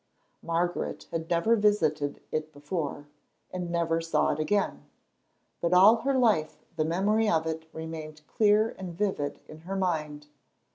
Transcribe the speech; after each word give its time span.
Margaret 0.41 1.05
had 1.11 1.29
never 1.29 1.55
visited 1.55 2.21
it 2.31 2.51
before, 2.51 3.07
and 3.51 3.69
never 3.69 4.01
saw 4.01 4.29
it 4.29 4.39
again, 4.39 4.85
but 5.61 5.75
all 5.75 5.97
her 5.97 6.17
life 6.17 6.65
the 6.75 6.83
memory 6.85 7.29
of 7.29 7.45
it 7.45 7.67
remained 7.71 8.25
clear 8.25 8.69
and 8.79 8.95
vivid 8.97 9.41
in 9.47 9.59
her 9.59 9.75
mind. 9.75 10.25